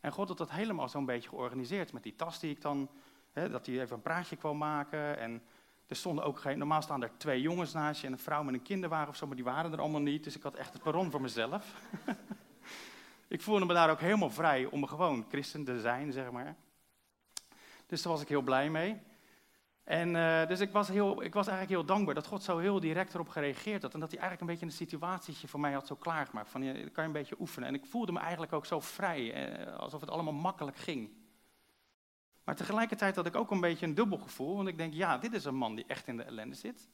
[0.00, 2.88] En God had dat helemaal zo'n beetje georganiseerd met die tas die ik dan,
[3.32, 5.18] hè, dat hij even een praatje kwam maken.
[5.18, 5.42] En
[5.86, 8.54] er stonden ook geen, normaal staan er twee jongens naast je en een vrouw met
[8.54, 10.24] een kinderwagen of zo, maar die waren er allemaal niet.
[10.24, 11.74] Dus ik had echt het perron voor mezelf.
[13.28, 16.56] ik voelde me daar ook helemaal vrij om gewoon christen te zijn, zeg maar.
[17.86, 19.00] Dus daar was ik heel blij mee.
[19.88, 22.80] En uh, dus ik was, heel, ik was eigenlijk heel dankbaar dat God zo heel
[22.80, 23.94] direct erop gereageerd had.
[23.94, 26.50] En dat hij eigenlijk een beetje een situatietje voor mij had zo klaargemaakt.
[26.50, 27.68] Van, je kan je een beetje oefenen.
[27.68, 31.10] En ik voelde me eigenlijk ook zo vrij, eh, alsof het allemaal makkelijk ging.
[32.44, 34.56] Maar tegelijkertijd had ik ook een beetje een dubbel gevoel.
[34.56, 36.88] Want ik denk, ja, dit is een man die echt in de ellende zit.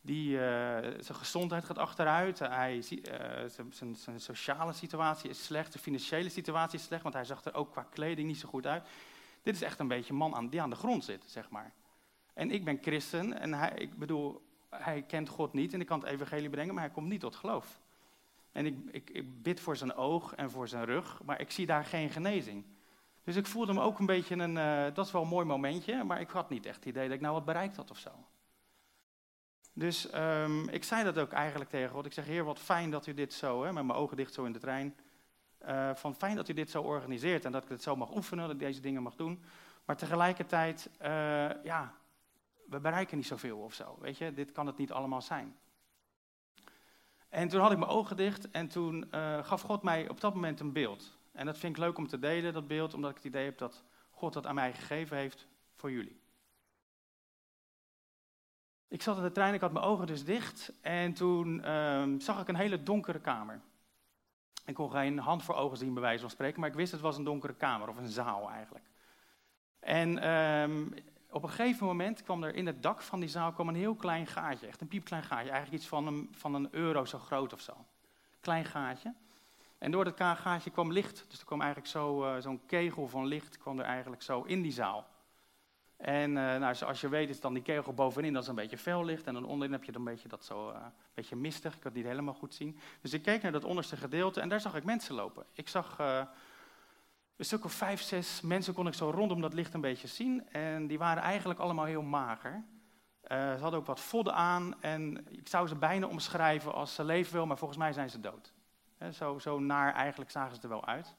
[0.00, 0.40] Die, uh,
[0.80, 2.38] zijn gezondheid gaat achteruit.
[2.38, 5.72] Hij, uh, zijn, zijn sociale situatie is slecht.
[5.72, 7.02] De financiële situatie is slecht.
[7.02, 8.88] Want hij zag er ook qua kleding niet zo goed uit.
[9.42, 11.72] Dit is echt een beetje een man aan, die aan de grond zit, zeg maar.
[12.38, 16.00] En ik ben christen en hij, ik bedoel, hij kent God niet en ik kan
[16.00, 17.80] het evangelie brengen, maar hij komt niet tot geloof.
[18.52, 21.66] En ik, ik, ik bid voor zijn oog en voor zijn rug, maar ik zie
[21.66, 22.64] daar geen genezing.
[23.24, 26.04] Dus ik voelde me ook een beetje een, uh, dat is wel een mooi momentje,
[26.04, 28.10] maar ik had niet echt het idee dat ik nou wat bereikt had of zo.
[29.72, 32.06] Dus um, ik zei dat ook eigenlijk tegen God.
[32.06, 34.44] Ik zeg, heer, wat fijn dat u dit zo, hè, met mijn ogen dicht zo
[34.44, 34.96] in de trein,
[35.68, 38.44] uh, van fijn dat u dit zo organiseert en dat ik het zo mag oefenen,
[38.44, 39.44] dat ik deze dingen mag doen.
[39.84, 41.08] Maar tegelijkertijd, uh,
[41.64, 41.94] ja,
[42.68, 44.32] we bereiken niet zoveel of zo, weet je.
[44.32, 45.56] Dit kan het niet allemaal zijn.
[47.28, 50.34] En toen had ik mijn ogen dicht en toen uh, gaf God mij op dat
[50.34, 51.16] moment een beeld.
[51.32, 53.58] En dat vind ik leuk om te delen, dat beeld, omdat ik het idee heb
[53.58, 56.20] dat God dat aan mij gegeven heeft voor jullie.
[58.88, 62.40] Ik zat in de trein, ik had mijn ogen dus dicht en toen uh, zag
[62.40, 63.60] ik een hele donkere kamer.
[64.64, 67.00] Ik kon geen hand voor ogen zien, bij wijze van spreken, maar ik wist het
[67.00, 68.84] was een donkere kamer, of een zaal eigenlijk.
[69.78, 70.94] En um,
[71.30, 73.94] op een gegeven moment kwam er in het dak van die zaal kwam een heel
[73.94, 77.52] klein gaatje, echt een piepklein gaatje, eigenlijk iets van een, van een euro zo groot
[77.52, 77.72] of zo.
[78.40, 79.14] Klein gaatje.
[79.78, 83.26] En door dat gaatje kwam licht, dus er kwam eigenlijk zo, uh, zo'n kegel van
[83.26, 85.06] licht kwam er eigenlijk zo in die zaal.
[85.96, 88.78] En uh, nou, zoals je weet is dan die kegel bovenin, dat is een beetje
[88.78, 89.26] fel licht.
[89.26, 91.74] En dan onderin heb je dan een beetje dat zo, uh, een beetje mistig.
[91.74, 92.78] Ik kan het niet helemaal goed zien.
[93.00, 95.44] Dus ik keek naar dat onderste gedeelte en daar zag ik mensen lopen.
[95.52, 95.96] Ik zag
[97.38, 100.48] een stuk of vijf, zes mensen kon ik zo rondom dat licht een beetje zien.
[100.48, 102.64] En die waren eigenlijk allemaal heel mager.
[103.28, 107.34] ze hadden ook wat vodden aan en ik zou ze bijna omschrijven als ze leven
[107.34, 108.52] wel, maar volgens mij zijn ze dood.
[109.12, 111.16] zo, zo naar eigenlijk zagen ze er wel uit.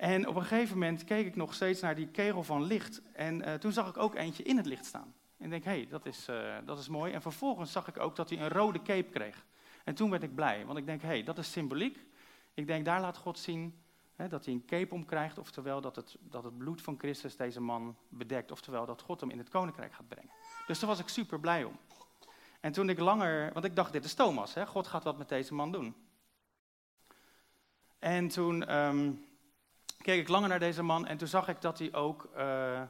[0.00, 3.02] En op een gegeven moment keek ik nog steeds naar die kegel van licht.
[3.12, 5.14] En uh, toen zag ik ook eentje in het licht staan.
[5.36, 7.12] En ik denk, hé, hey, dat, is, uh, dat is mooi.
[7.12, 9.44] En vervolgens zag ik ook dat hij een rode cape kreeg.
[9.84, 11.98] En toen werd ik blij, want ik denk, hé, hey, dat is symboliek.
[12.54, 13.82] Ik denk, daar laat God zien
[14.28, 15.38] dat hij een cape omkrijgt.
[15.38, 18.50] Oftewel dat het, dat het bloed van Christus deze man bedekt.
[18.50, 20.32] Oftewel dat God hem in het koninkrijk gaat brengen.
[20.66, 21.78] Dus daar was ik super blij om.
[22.60, 25.28] En toen ik langer, want ik dacht, dit is Thomas, hè, God gaat wat met
[25.28, 25.94] deze man doen.
[27.98, 28.76] En toen...
[28.76, 29.28] Um,
[30.02, 32.82] keek ik langer naar deze man en toen zag ik dat hij ook uh,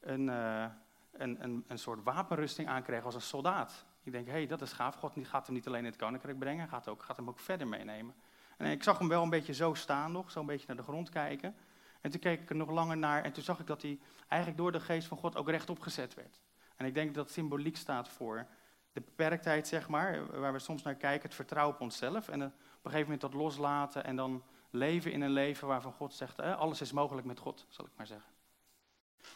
[0.00, 0.64] een, uh,
[1.12, 3.84] een, een, een soort wapenrusting aankreeg als een soldaat.
[4.02, 4.94] Ik denk, hé, hey, dat is gaaf.
[4.94, 7.68] God gaat hem niet alleen in het koninkrijk brengen, gaat, ook, gaat hem ook verder
[7.68, 8.14] meenemen.
[8.56, 10.82] En ik zag hem wel een beetje zo staan nog, zo een beetje naar de
[10.82, 11.54] grond kijken.
[12.00, 14.60] En toen keek ik er nog langer naar en toen zag ik dat hij eigenlijk
[14.60, 16.40] door de geest van God ook rechtop gezet werd.
[16.76, 18.46] En ik denk dat symboliek staat voor
[18.92, 22.28] de beperktheid, zeg maar, waar we soms naar kijken, het vertrouwen op onszelf.
[22.28, 26.14] En op een gegeven moment dat loslaten en dan leven in een leven waarvan God
[26.14, 28.30] zegt, eh, alles is mogelijk met God, zal ik maar zeggen.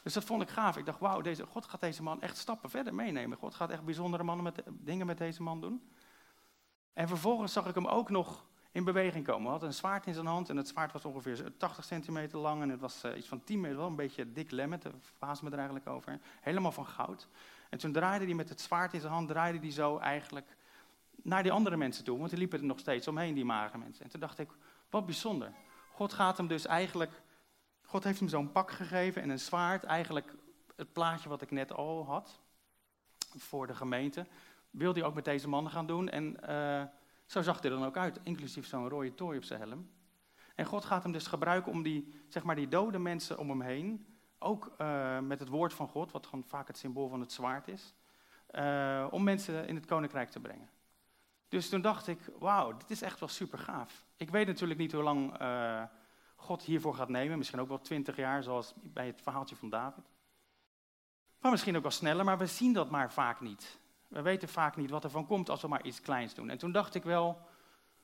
[0.02, 0.76] Dus dat vond ik gaaf.
[0.76, 3.38] Ik dacht, wauw, deze, God gaat deze man echt stappen verder meenemen.
[3.38, 5.90] God gaat echt bijzondere mannen met, dingen met deze man doen.
[6.92, 9.42] En vervolgens zag ik hem ook nog in beweging komen.
[9.42, 12.62] Hij had een zwaard in zijn hand en het zwaard was ongeveer 80 centimeter lang
[12.62, 15.44] en het was uh, iets van 10 meter, wel een beetje dik lemmet, daar verbaasde
[15.44, 16.20] me er eigenlijk over.
[16.40, 17.28] Helemaal van goud.
[17.68, 20.56] En toen draaide hij met het zwaard in zijn hand, draaide hij zo eigenlijk
[21.22, 24.04] naar die andere mensen toe, want die liepen er nog steeds omheen, die magere mensen.
[24.04, 24.50] En toen dacht ik,
[24.90, 25.52] wat bijzonder.
[25.92, 27.22] God gaat hem dus eigenlijk,
[27.83, 30.35] God heeft hem zo'n pak gegeven en een zwaard, eigenlijk
[30.76, 32.40] het plaatje wat ik net al had
[33.37, 34.26] voor de gemeente,
[34.70, 36.09] wilde hij ook met deze mannen gaan doen.
[36.09, 36.83] En uh,
[37.31, 39.90] zo zag hij er dan ook uit, inclusief zo'n rode tooi op zijn helm.
[40.55, 43.61] En God gaat hem dus gebruiken om die, zeg maar, die dode mensen om hem
[43.61, 44.07] heen,
[44.38, 47.69] ook uh, met het woord van God, wat gewoon vaak het symbool van het zwaard
[47.69, 47.95] is,
[48.51, 50.71] uh, om mensen in het koninkrijk te brengen.
[51.49, 54.05] Dus toen dacht ik, wauw, dit is echt wel super gaaf.
[54.16, 55.83] Ik weet natuurlijk niet hoe lang uh,
[56.37, 57.38] God hiervoor gaat nemen.
[57.38, 60.05] Misschien ook wel twintig jaar, zoals bij het verhaaltje van David.
[61.38, 63.80] Maar misschien ook wel sneller, maar we zien dat maar vaak niet.
[64.11, 66.51] We weten vaak niet wat er van komt als we maar iets kleins doen.
[66.51, 67.40] En toen dacht ik wel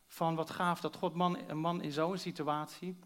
[0.07, 2.99] van wat gaaf dat God man, een man in zo'n situatie,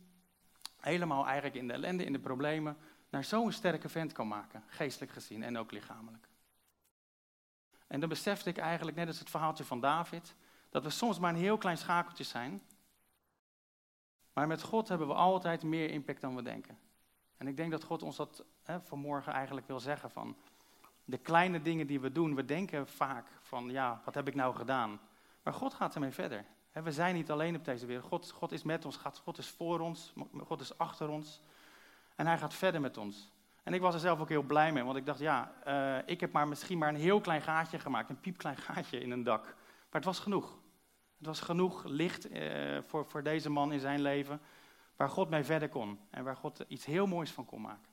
[0.76, 2.76] helemaal eigenlijk in de ellende, in de problemen,
[3.08, 6.28] naar zo'n sterke vent kan maken, geestelijk gezien en ook lichamelijk.
[7.86, 10.34] En dan besefte ik eigenlijk, net als het verhaaltje van David,
[10.68, 12.62] dat we soms maar een heel klein schakeltje zijn.
[14.32, 16.78] Maar met God hebben we altijd meer impact dan we denken.
[17.36, 20.36] En ik denk dat God ons dat hè, vanmorgen eigenlijk wil zeggen van
[21.10, 24.54] de kleine dingen die we doen, we denken vaak van ja, wat heb ik nou
[24.54, 25.00] gedaan?
[25.42, 26.44] Maar God gaat ermee verder.
[26.72, 28.06] We zijn niet alleen op deze wereld.
[28.06, 30.12] God, God is met ons, God is voor ons,
[30.44, 31.42] God is achter ons.
[32.14, 33.32] En hij gaat verder met ons.
[33.62, 36.20] En ik was er zelf ook heel blij mee, want ik dacht, ja, uh, ik
[36.20, 39.44] heb maar misschien maar een heel klein gaatje gemaakt, een piepklein gaatje in een dak.
[39.44, 40.58] Maar het was genoeg.
[41.18, 44.40] Het was genoeg licht uh, voor, voor deze man in zijn leven,
[44.96, 47.89] waar God mee verder kon en waar God iets heel moois van kon maken.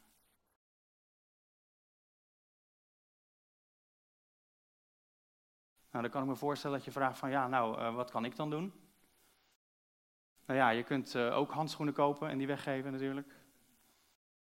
[5.97, 8.25] Nou, dan kan ik me voorstellen dat je vraagt van, ja, nou, uh, wat kan
[8.25, 8.73] ik dan doen?
[10.45, 13.33] Nou ja, je kunt ook handschoenen kopen en die weggeven natuurlijk.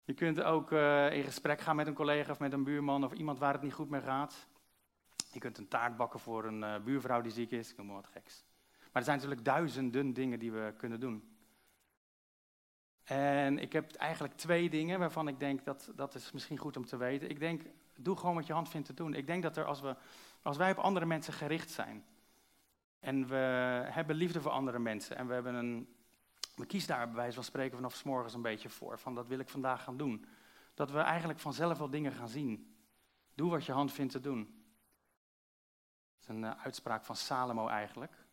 [0.04, 3.12] Je kunt ook uh, in gesprek gaan met een collega of met een buurman of
[3.12, 4.46] iemand waar het niet goed mee gaat.
[5.32, 8.44] Je kunt een taart bakken voor een buurvrouw die ziek is, ik noem wat geks.
[8.78, 11.36] Maar er zijn natuurlijk duizenden dingen die we kunnen doen.
[13.04, 16.86] En ik heb eigenlijk twee dingen waarvan ik denk dat dat is misschien goed om
[16.86, 17.30] te weten.
[17.30, 17.62] Ik denk,
[17.96, 19.14] doe gewoon wat je hand vindt te doen.
[19.14, 19.96] Ik denk dat er als, we,
[20.42, 22.04] als wij op andere mensen gericht zijn
[23.00, 23.36] en we
[23.90, 25.96] hebben liefde voor andere mensen en we hebben een
[26.56, 28.98] we kiezen daar bij wijze van spreken vanaf s morgens een beetje voor.
[28.98, 30.26] Van dat wil ik vandaag gaan doen.
[30.74, 32.76] Dat we eigenlijk vanzelf wel dingen gaan zien.
[33.34, 34.64] Doe wat je hand vindt te doen.
[36.14, 38.25] Dat is een uh, uitspraak van Salomo eigenlijk.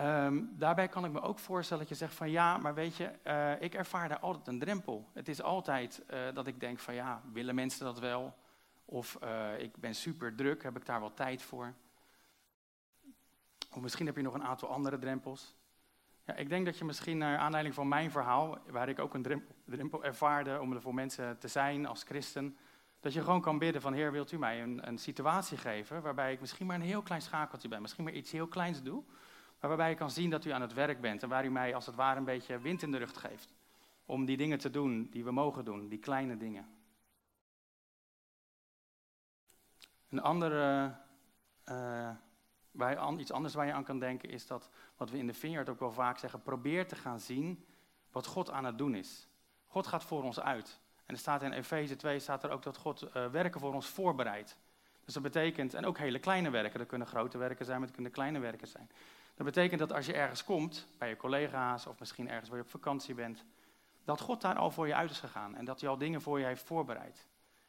[0.00, 3.10] Um, daarbij kan ik me ook voorstellen dat je zegt van ja, maar weet je,
[3.24, 5.08] uh, ik ervaar daar altijd een drempel.
[5.12, 8.36] Het is altijd uh, dat ik denk van ja, willen mensen dat wel?
[8.84, 9.18] Of
[9.58, 11.74] ik ben super druk, heb ik daar wel tijd voor?
[13.70, 15.54] Of misschien heb je nog een aantal andere drempels.
[16.24, 19.22] Ja, ik denk dat je misschien naar aanleiding van mijn verhaal, waar ik ook een
[19.22, 22.56] drempel, drempel ervaarde om er voor mensen te zijn als christen,
[23.00, 26.32] dat je gewoon kan bidden van Heer, wilt u mij een, een situatie geven waarbij
[26.32, 29.02] ik misschien maar een heel klein schakeltje ben, misschien maar iets heel kleins doe,
[29.60, 31.74] maar waarbij ik kan zien dat u aan het werk bent en waar u mij
[31.74, 33.54] als het ware een beetje wind in de rug geeft.
[34.04, 36.68] Om die dingen te doen die we mogen doen, die kleine dingen.
[40.08, 40.94] Een andere
[41.64, 42.10] uh,
[42.78, 45.68] Waar iets anders waar je aan kan denken is dat, wat we in de Vineyard
[45.68, 47.66] ook wel vaak zeggen, probeer te gaan zien
[48.10, 49.28] wat God aan het doen is.
[49.66, 50.80] God gaat voor ons uit.
[51.06, 53.86] En er staat in Efeze 2 staat er ook dat God uh, werken voor ons
[53.86, 54.58] voorbereidt.
[55.04, 57.94] Dus dat betekent, en ook hele kleine werken, dat kunnen grote werken zijn, maar dat
[57.94, 58.90] kunnen kleine werken zijn.
[59.38, 62.64] Dat betekent dat als je ergens komt, bij je collega's of misschien ergens waar je
[62.64, 63.44] op vakantie bent,
[64.04, 66.38] dat God daar al voor je uit is gegaan en dat hij al dingen voor
[66.38, 67.26] je heeft voorbereid.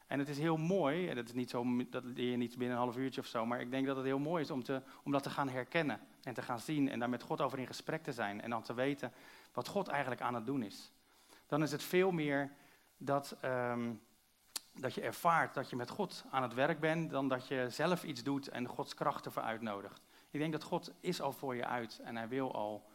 [0.08, 2.78] En het is heel mooi, en dat, is niet zo, dat leer je niet binnen
[2.78, 4.82] een half uurtje of zo, maar ik denk dat het heel mooi is om, te,
[5.04, 7.68] om dat te gaan herkennen en te gaan zien en daar met God over in
[7.68, 9.14] gesprek te zijn en dan te weten
[9.54, 10.92] wat God eigenlijk aan het doen is.
[11.48, 12.52] Dan is het veel meer
[12.98, 14.02] dat, um,
[14.74, 18.04] dat je ervaart dat je met God aan het werk bent, dan dat je zelf
[18.04, 20.09] iets doet en Gods kracht ervoor uitnodigt.
[20.30, 22.90] Ik denk dat God is al voor je uit en hij wil al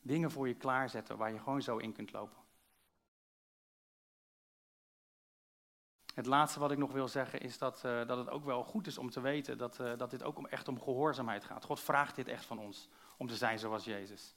[0.00, 2.40] dingen voor je klaarzetten waar je gewoon zo in kunt lopen.
[6.14, 8.86] Het laatste wat ik nog wil zeggen is dat, uh, dat het ook wel goed
[8.86, 11.64] is om te weten dat, uh, dat dit ook om, echt om gehoorzaamheid gaat.
[11.64, 14.34] God vraagt dit echt van ons, om te zijn zoals Jezus.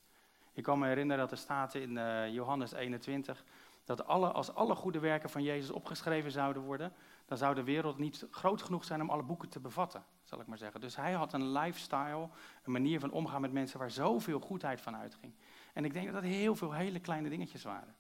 [0.54, 3.44] Ik kan me herinneren dat er staat in uh, Johannes 21
[3.86, 6.94] dat alle, als alle goede werken van Jezus opgeschreven zouden worden,
[7.26, 10.48] dan zou de wereld niet groot genoeg zijn om alle boeken te bevatten, zal ik
[10.48, 10.82] maar zeggen.
[10.82, 12.30] Dus hij had een lifestyle,
[12.64, 15.34] een manier van omgaan met mensen waar zoveel goedheid van uitging.
[15.74, 17.96] En ik denk dat dat heel veel hele kleine dingetjes waren.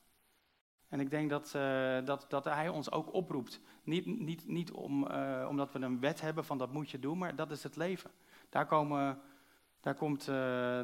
[0.87, 3.59] En ik denk dat, uh, dat, dat hij ons ook oproept.
[3.83, 7.17] Niet, niet, niet om, uh, omdat we een wet hebben van dat moet je doen,
[7.17, 8.11] maar dat is het leven.
[8.49, 9.21] Daar, komen,
[9.79, 10.35] daar komt uh,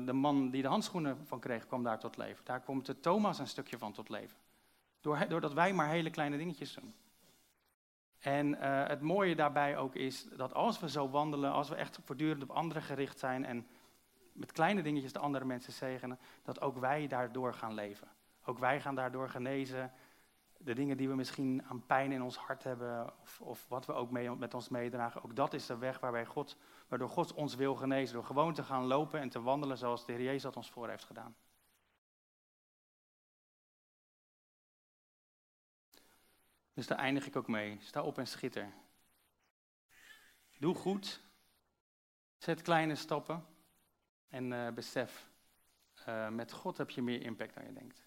[0.05, 2.45] de man die de handschoenen van kreeg, kwam daar tot leven.
[2.45, 4.37] Daar komt de Thomas een stukje van tot leven.
[5.01, 6.95] Door, doordat wij maar hele kleine dingetjes doen.
[8.19, 8.53] En
[8.87, 12.49] het mooie daarbij ook is dat als we zo wandelen, als we echt voortdurend op
[12.49, 13.67] anderen gericht zijn en
[14.33, 18.07] met kleine dingetjes de andere mensen zegenen, dat ook wij daardoor gaan leven.
[18.45, 19.91] Ook wij gaan daardoor genezen.
[20.57, 23.93] De dingen die we misschien aan pijn in ons hart hebben, of, of wat we
[23.93, 27.55] ook mee, met ons meedragen, ook dat is de weg waarbij God, waardoor God ons
[27.55, 28.13] wil genezen.
[28.13, 30.89] Door gewoon te gaan lopen en te wandelen zoals de Heer Jezus dat ons voor
[30.89, 31.35] heeft gedaan.
[36.73, 37.77] Dus daar eindig ik ook mee.
[37.81, 38.73] Sta op en schitter.
[40.57, 41.21] Doe goed.
[42.37, 43.45] Zet kleine stappen.
[44.27, 45.29] En uh, besef,
[46.07, 48.03] uh, met God heb je meer impact dan je denkt.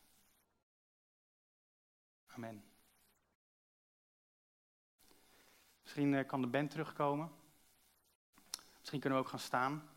[2.27, 2.65] Amen.
[5.83, 7.31] Misschien eh, kan de band terugkomen.
[8.79, 9.89] Misschien kunnen we ook gaan staan.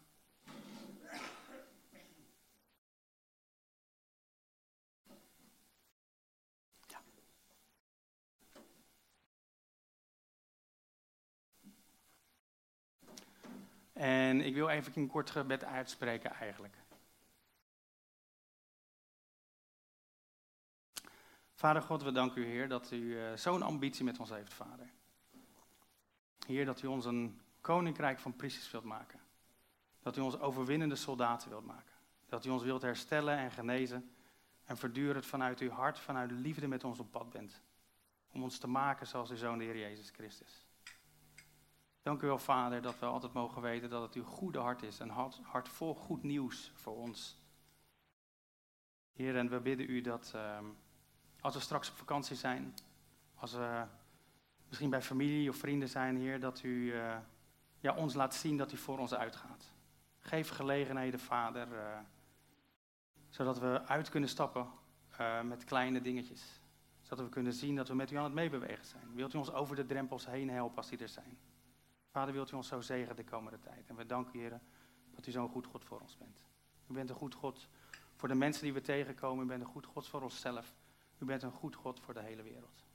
[13.97, 16.75] En ik wil even een kort gebed uitspreken eigenlijk.
[21.53, 24.89] Vader God, we danken u, Heer, dat u uh, zo'n ambitie met ons heeft, Vader.
[26.45, 29.19] Heer, dat u ons een koninkrijk van priesters wilt maken.
[29.99, 31.93] Dat u ons overwinnende soldaten wilt maken.
[32.25, 34.11] Dat u ons wilt herstellen en genezen.
[34.65, 37.61] En voortdurend vanuit uw hart, vanuit de liefde met ons op pad bent.
[38.31, 40.66] Om ons te maken zoals uw Zoon, de Heer Jezus Christus.
[42.07, 44.99] Dank u wel, Vader, dat we altijd mogen weten dat het uw goede hart is.
[44.99, 45.09] Een
[45.43, 47.37] hart, vol goed nieuws voor ons.
[49.13, 50.31] Heer, en we bidden u dat...
[50.35, 50.57] Uh,
[51.39, 52.73] als we straks op vakantie zijn,
[53.35, 53.83] als we
[54.67, 57.17] misschien bij familie of vrienden zijn, Heer, dat u uh,
[57.79, 59.71] ja, ons laat zien dat u voor ons uitgaat.
[60.19, 61.99] Geef gelegenheden, Vader, uh,
[63.29, 64.67] zodat we uit kunnen stappen
[65.19, 66.61] uh, met kleine dingetjes.
[67.01, 69.13] Zodat we kunnen zien dat we met u aan het meebewegen zijn.
[69.13, 71.37] Wilt u ons over de drempels heen helpen als die er zijn?
[72.11, 73.87] Vader, wilt u ons zo zegen de komende tijd?
[73.87, 74.59] En we danken Heer,
[75.15, 76.41] dat u zo'n goed God voor ons bent.
[76.87, 77.69] U bent een goed God
[78.15, 79.45] voor de mensen die we tegenkomen.
[79.45, 80.75] U bent een goed God voor onszelf.
[81.17, 82.86] U bent een goed God voor de hele wereld.